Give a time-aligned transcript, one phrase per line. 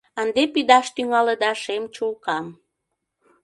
[0.21, 2.45] Ынде пидаш тӱҥалыда шем чулкам.